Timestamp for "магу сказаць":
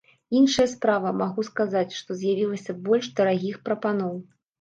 1.21-1.93